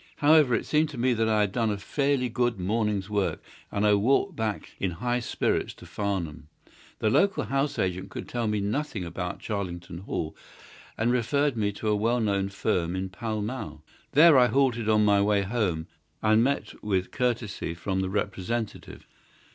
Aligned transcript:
However, 0.15 0.55
it 0.55 0.65
seemed 0.65 0.89
to 0.89 0.97
me 0.97 1.13
that 1.13 1.29
I 1.29 1.41
had 1.41 1.51
done 1.51 1.69
a 1.69 1.77
fairly 1.77 2.27
good 2.27 2.59
morning's 2.59 3.07
work, 3.07 3.39
and 3.71 3.85
I 3.85 3.93
walked 3.93 4.35
back 4.35 4.71
in 4.79 4.89
high 4.97 5.19
spirits 5.19 5.75
to 5.75 5.85
Farnham. 5.85 6.47
The 6.97 7.11
local 7.11 7.43
house 7.43 7.77
agent 7.77 8.09
could 8.09 8.27
tell 8.27 8.47
me 8.47 8.61
nothing 8.61 9.05
about 9.05 9.37
Charlington 9.41 9.99
Hall, 9.99 10.35
and 10.97 11.11
referred 11.11 11.55
me 11.55 11.71
to 11.73 11.87
a 11.87 11.95
well 11.95 12.19
known 12.19 12.49
firm 12.49 12.95
in 12.95 13.09
Pall 13.09 13.43
Mall. 13.43 13.83
There 14.13 14.39
I 14.39 14.47
halted 14.47 14.89
on 14.89 15.05
my 15.05 15.21
way 15.21 15.43
home, 15.43 15.85
and 16.23 16.43
met 16.43 16.83
with 16.83 17.11
courtesy 17.11 17.75
from 17.75 17.99
the 18.01 18.09
representative. 18.09 19.05